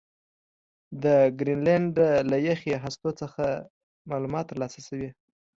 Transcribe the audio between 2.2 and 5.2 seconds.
له یخي هستو څخه معلومات ترلاسه شوي